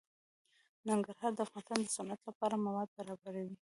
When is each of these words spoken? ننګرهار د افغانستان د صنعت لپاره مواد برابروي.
ننګرهار 0.87 1.31
د 1.35 1.39
افغانستان 1.47 1.77
د 1.81 1.93
صنعت 1.95 2.21
لپاره 2.29 2.55
مواد 2.65 2.89
برابروي. 2.97 3.55